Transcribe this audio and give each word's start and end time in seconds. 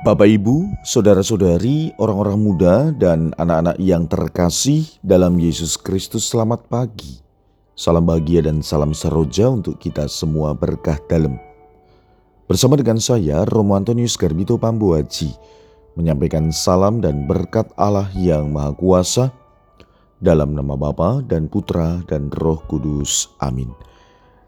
Bapak, 0.00 0.32
Ibu, 0.32 0.80
saudara-saudari, 0.80 1.92
orang-orang 2.00 2.40
muda, 2.40 2.88
dan 2.88 3.36
anak-anak 3.36 3.76
yang 3.76 4.08
terkasih 4.08 4.88
dalam 5.04 5.36
Yesus 5.36 5.76
Kristus, 5.76 6.32
selamat 6.32 6.72
pagi. 6.72 7.20
Salam 7.76 8.08
bahagia 8.08 8.48
dan 8.48 8.64
salam 8.64 8.96
seroja 8.96 9.52
untuk 9.52 9.76
kita 9.76 10.08
semua 10.08 10.56
berkah 10.56 10.96
dalam. 11.04 11.36
Bersama 12.48 12.80
dengan 12.80 12.96
saya, 12.96 13.44
Romo 13.44 13.76
Antonius 13.76 14.16
Garbito 14.16 14.56
Pambuaji, 14.56 15.36
menyampaikan 16.00 16.48
salam 16.48 17.04
dan 17.04 17.28
berkat 17.28 17.68
Allah 17.76 18.08
yang 18.16 18.56
Maha 18.56 18.72
Kuasa 18.72 19.28
dalam 20.16 20.56
nama 20.56 20.80
Bapa 20.80 21.20
dan 21.28 21.44
Putra 21.44 22.00
dan 22.08 22.32
Roh 22.40 22.64
Kudus. 22.72 23.36
Amin. 23.36 23.68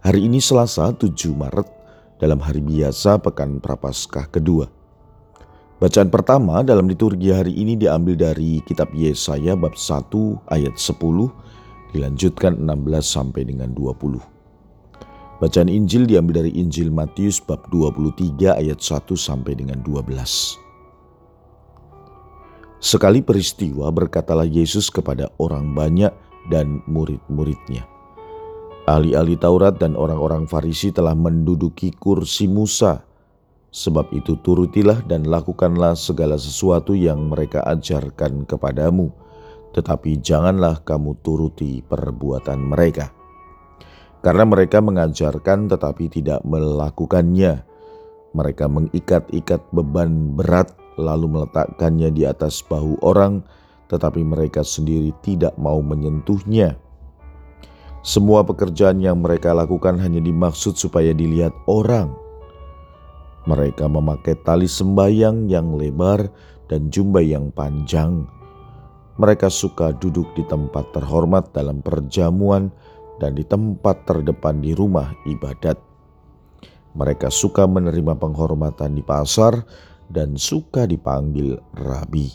Hari 0.00 0.24
ini 0.24 0.40
Selasa 0.40 0.88
7 0.96 1.12
Maret 1.36 1.68
dalam 2.16 2.40
hari 2.40 2.64
biasa 2.64 3.20
Pekan 3.20 3.60
Prapaskah 3.60 4.32
kedua. 4.32 4.83
Bacaan 5.74 6.06
pertama 6.06 6.62
dalam 6.62 6.86
liturgi 6.86 7.34
hari 7.34 7.50
ini 7.50 7.74
diambil 7.74 8.14
dari 8.14 8.62
kitab 8.62 8.94
Yesaya 8.94 9.58
bab 9.58 9.74
1 9.74 10.06
ayat 10.54 10.78
10 10.78 11.02
dilanjutkan 11.90 12.62
16 12.62 13.02
sampai 13.02 13.42
dengan 13.42 13.74
20. 13.74 14.22
Bacaan 15.42 15.66
Injil 15.66 16.06
diambil 16.06 16.46
dari 16.46 16.54
Injil 16.62 16.94
Matius 16.94 17.42
bab 17.42 17.66
23 17.74 18.54
ayat 18.54 18.78
1 18.78 19.18
sampai 19.18 19.58
dengan 19.58 19.82
12. 19.82 20.62
Sekali 22.78 23.18
peristiwa 23.18 23.90
berkatalah 23.90 24.46
Yesus 24.46 24.94
kepada 24.94 25.26
orang 25.42 25.74
banyak 25.74 26.14
dan 26.54 26.86
murid-muridnya. 26.86 27.82
Ahli-ahli 28.86 29.34
Taurat 29.42 29.74
dan 29.82 29.98
orang-orang 29.98 30.46
Farisi 30.46 30.94
telah 30.94 31.18
menduduki 31.18 31.90
kursi 31.98 32.46
Musa 32.46 33.02
Sebab 33.74 34.14
itu 34.14 34.38
turutilah 34.38 35.02
dan 35.10 35.26
lakukanlah 35.26 35.98
segala 35.98 36.38
sesuatu 36.38 36.94
yang 36.94 37.26
mereka 37.26 37.58
ajarkan 37.66 38.46
kepadamu, 38.46 39.10
tetapi 39.74 40.22
janganlah 40.22 40.78
kamu 40.86 41.18
turuti 41.26 41.82
perbuatan 41.82 42.70
mereka. 42.70 43.10
Karena 44.22 44.46
mereka 44.46 44.78
mengajarkan 44.78 45.66
tetapi 45.66 46.06
tidak 46.06 46.46
melakukannya. 46.46 47.66
Mereka 48.30 48.70
mengikat-ikat 48.70 49.66
beban 49.74 50.38
berat 50.38 50.70
lalu 50.94 51.34
meletakkannya 51.34 52.14
di 52.14 52.22
atas 52.30 52.62
bahu 52.62 53.02
orang, 53.02 53.42
tetapi 53.90 54.22
mereka 54.22 54.62
sendiri 54.62 55.10
tidak 55.26 55.58
mau 55.58 55.82
menyentuhnya. 55.82 56.78
Semua 58.06 58.46
pekerjaan 58.46 59.02
yang 59.02 59.18
mereka 59.18 59.50
lakukan 59.50 59.98
hanya 59.98 60.22
dimaksud 60.22 60.78
supaya 60.78 61.10
dilihat 61.10 61.50
orang 61.66 62.23
mereka 63.44 63.84
memakai 63.84 64.40
tali 64.40 64.64
sembayang 64.64 65.52
yang 65.52 65.76
lebar 65.76 66.28
dan 66.68 66.88
jumbai 66.88 67.28
yang 67.28 67.52
panjang. 67.52 68.24
Mereka 69.20 69.52
suka 69.52 69.92
duduk 69.94 70.32
di 70.34 70.42
tempat 70.48 70.90
terhormat 70.96 71.52
dalam 71.52 71.84
perjamuan 71.84 72.72
dan 73.20 73.36
di 73.36 73.44
tempat 73.46 74.08
terdepan 74.08 74.58
di 74.58 74.72
rumah 74.74 75.12
ibadat. 75.28 75.78
Mereka 76.96 77.28
suka 77.30 77.68
menerima 77.68 78.16
penghormatan 78.16 78.96
di 78.96 79.04
pasar 79.04 79.62
dan 80.08 80.34
suka 80.34 80.88
dipanggil 80.88 81.60
rabi. 81.78 82.32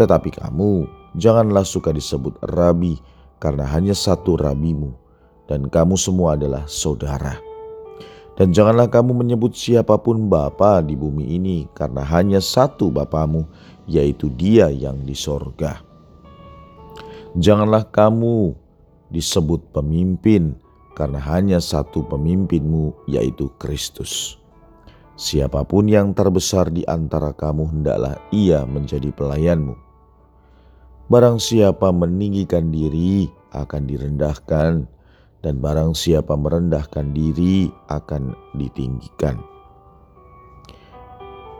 Tetapi 0.00 0.30
kamu 0.32 0.88
janganlah 1.20 1.66
suka 1.66 1.92
disebut 1.92 2.40
rabi 2.50 2.96
karena 3.36 3.68
hanya 3.68 3.92
satu 3.92 4.38
rabimu 4.38 4.96
dan 5.44 5.68
kamu 5.68 5.98
semua 5.98 6.40
adalah 6.40 6.64
saudara. 6.66 7.49
Dan 8.40 8.56
janganlah 8.56 8.88
kamu 8.88 9.20
menyebut 9.20 9.52
siapa 9.52 10.00
pun 10.00 10.32
Bapa 10.32 10.80
di 10.80 10.96
bumi 10.96 11.36
ini, 11.36 11.68
karena 11.76 12.00
hanya 12.08 12.40
satu 12.40 12.88
Bapamu, 12.88 13.44
yaitu 13.84 14.32
Dia 14.32 14.72
yang 14.72 15.04
di 15.04 15.12
sorga. 15.12 15.84
Janganlah 17.36 17.84
kamu 17.92 18.56
disebut 19.12 19.60
pemimpin, 19.76 20.56
karena 20.96 21.20
hanya 21.20 21.60
satu 21.60 22.00
pemimpinmu, 22.08 23.04
yaitu 23.12 23.52
Kristus. 23.60 24.40
Siapa 25.20 25.60
pun 25.68 25.84
yang 25.84 26.16
terbesar 26.16 26.72
di 26.72 26.80
antara 26.88 27.36
kamu, 27.36 27.68
hendaklah 27.68 28.16
ia 28.32 28.64
menjadi 28.64 29.12
pelayanmu. 29.12 29.76
Barang 31.12 31.36
siapa 31.36 31.92
meninggikan 31.92 32.72
diri 32.72 33.28
akan 33.52 33.84
direndahkan, 33.84 34.88
dan 35.40 35.60
barang 35.60 35.96
siapa 35.96 36.36
merendahkan 36.36 37.16
diri 37.16 37.68
akan 37.88 38.36
ditinggikan. 38.56 39.40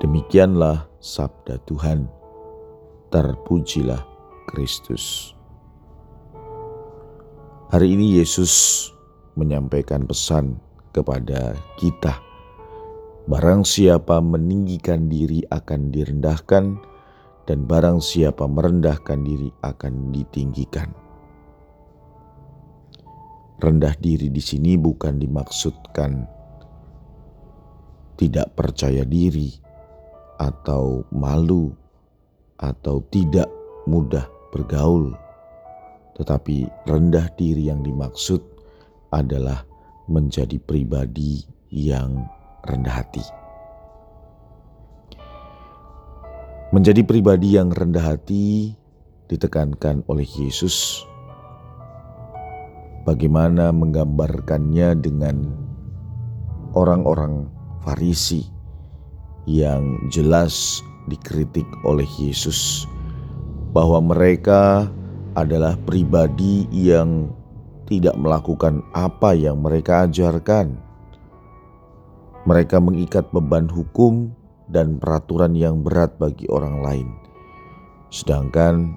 Demikianlah 0.00 0.88
sabda 1.00 1.60
Tuhan. 1.68 2.08
Terpujilah 3.10 4.00
Kristus. 4.48 5.34
Hari 7.74 7.98
ini 7.98 8.22
Yesus 8.22 8.86
menyampaikan 9.34 10.06
pesan 10.06 10.58
kepada 10.94 11.58
kita. 11.76 12.22
Barang 13.26 13.62
siapa 13.62 14.18
meninggikan 14.18 15.06
diri 15.06 15.42
akan 15.50 15.90
direndahkan, 15.94 16.64
dan 17.46 17.66
barang 17.66 17.98
siapa 17.98 18.46
merendahkan 18.46 19.26
diri 19.26 19.50
akan 19.62 20.14
ditinggikan. 20.14 21.09
Rendah 23.60 23.92
diri 24.00 24.32
di 24.32 24.40
sini 24.40 24.80
bukan 24.80 25.20
dimaksudkan 25.20 26.24
tidak 28.16 28.56
percaya 28.56 29.04
diri 29.04 29.52
atau 30.40 31.04
malu 31.12 31.68
atau 32.56 33.04
tidak 33.12 33.52
mudah 33.84 34.24
bergaul, 34.48 35.12
tetapi 36.16 36.68
rendah 36.88 37.28
diri 37.36 37.68
yang 37.68 37.84
dimaksud 37.84 38.40
adalah 39.12 39.64
menjadi 40.08 40.56
pribadi 40.56 41.44
yang 41.68 42.24
rendah 42.64 43.04
hati. 43.04 43.24
Menjadi 46.72 47.04
pribadi 47.04 47.60
yang 47.60 47.68
rendah 47.68 48.16
hati 48.16 48.72
ditekankan 49.28 50.04
oleh 50.08 50.24
Yesus 50.24 51.09
bagaimana 53.04 53.72
menggambarkannya 53.72 54.98
dengan 55.00 55.48
orang-orang 56.76 57.48
Farisi 57.80 58.44
yang 59.48 59.96
jelas 60.12 60.84
dikritik 61.08 61.64
oleh 61.82 62.06
Yesus 62.20 62.84
bahwa 63.72 64.04
mereka 64.04 64.90
adalah 65.32 65.78
pribadi 65.88 66.68
yang 66.68 67.32
tidak 67.88 68.14
melakukan 68.20 68.84
apa 68.94 69.34
yang 69.34 69.58
mereka 69.64 70.06
ajarkan. 70.06 70.78
Mereka 72.46 72.78
mengikat 72.80 73.28
beban 73.34 73.66
hukum 73.66 74.32
dan 74.70 75.02
peraturan 75.02 75.58
yang 75.58 75.82
berat 75.82 76.14
bagi 76.16 76.46
orang 76.48 76.80
lain. 76.80 77.08
Sedangkan 78.08 78.94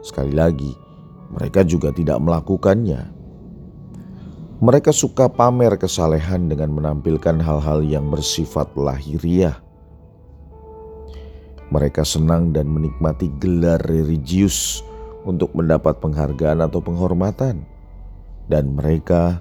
sekali 0.00 0.32
lagi, 0.32 0.72
mereka 1.34 1.66
juga 1.66 1.90
tidak 1.90 2.22
melakukannya. 2.22 3.19
Mereka 4.60 4.92
suka 4.92 5.24
pamer 5.32 5.80
kesalehan 5.80 6.52
dengan 6.52 6.76
menampilkan 6.76 7.40
hal-hal 7.40 7.80
yang 7.80 8.12
bersifat 8.12 8.68
lahiriah. 8.76 9.56
Mereka 11.72 12.04
senang 12.04 12.52
dan 12.52 12.68
menikmati 12.68 13.32
gelar 13.40 13.80
religius 13.88 14.84
untuk 15.24 15.48
mendapat 15.56 15.96
penghargaan 16.04 16.60
atau 16.60 16.76
penghormatan, 16.84 17.64
dan 18.52 18.76
mereka 18.76 19.40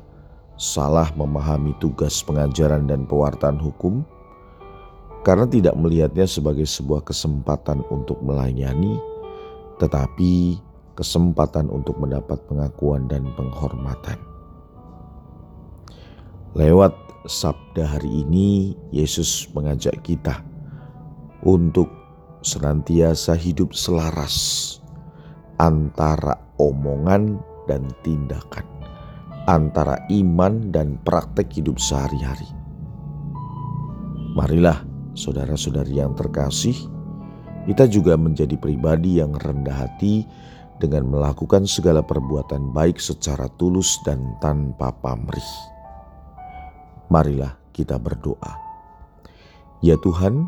salah 0.56 1.12
memahami 1.12 1.76
tugas 1.84 2.24
pengajaran 2.24 2.88
dan 2.88 3.04
pewartaan 3.04 3.60
hukum 3.60 4.08
karena 5.28 5.44
tidak 5.52 5.76
melihatnya 5.76 6.32
sebagai 6.32 6.64
sebuah 6.64 7.04
kesempatan 7.04 7.84
untuk 7.92 8.24
melayani, 8.24 8.96
tetapi 9.84 10.64
kesempatan 10.96 11.68
untuk 11.68 12.00
mendapat 12.00 12.40
pengakuan 12.48 13.04
dan 13.12 13.28
penghormatan. 13.36 14.39
Lewat 16.58 16.98
sabda 17.30 17.86
hari 17.86 18.26
ini, 18.26 18.74
Yesus 18.90 19.46
mengajak 19.54 20.02
kita 20.02 20.42
untuk 21.46 21.86
senantiasa 22.42 23.38
hidup 23.38 23.78
selaras 23.78 24.66
antara 25.62 26.34
omongan 26.58 27.38
dan 27.70 27.86
tindakan, 28.02 28.66
antara 29.46 30.02
iman 30.10 30.74
dan 30.74 30.98
praktek 31.06 31.54
hidup 31.54 31.78
sehari-hari. 31.78 32.50
Marilah, 34.34 34.82
saudara-saudari 35.14 36.02
yang 36.02 36.18
terkasih, 36.18 36.74
kita 37.70 37.86
juga 37.86 38.18
menjadi 38.18 38.58
pribadi 38.58 39.22
yang 39.22 39.38
rendah 39.38 39.86
hati 39.86 40.26
dengan 40.82 41.14
melakukan 41.14 41.70
segala 41.70 42.02
perbuatan 42.02 42.74
baik 42.74 42.98
secara 42.98 43.46
tulus 43.62 44.02
dan 44.02 44.34
tanpa 44.42 44.90
pamrih. 44.98 45.78
Marilah 47.10 47.58
kita 47.74 47.98
berdoa. 47.98 48.54
Ya 49.82 49.98
Tuhan, 49.98 50.46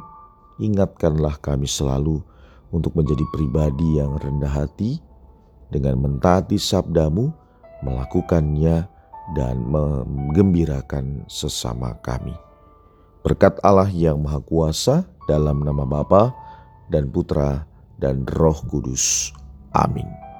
ingatkanlah 0.62 1.42
kami 1.42 1.66
selalu 1.66 2.22
untuk 2.69 2.96
menjadi 2.96 3.25
pribadi 3.34 3.98
yang 4.00 4.16
rendah 4.22 4.63
hati 4.63 5.02
dengan 5.74 5.98
mentaati 6.00 6.62
sabdamu, 6.62 7.34
melakukannya, 7.81 8.86
dan 9.34 9.56
menggembirakan 9.63 11.24
sesama 11.31 11.96
kami. 12.04 12.36
Berkat 13.22 13.62
Allah 13.62 13.88
yang 13.88 14.19
Maha 14.19 14.42
Kuasa 14.42 15.06
dalam 15.30 15.63
nama 15.63 15.86
Bapa 15.88 16.34
dan 16.92 17.08
Putra 17.08 17.63
dan 18.02 18.25
Roh 18.28 18.58
Kudus. 18.68 19.31
Amin. 19.72 20.31